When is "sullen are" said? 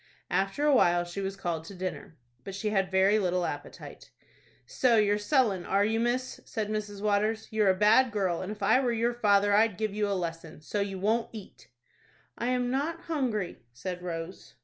5.19-5.85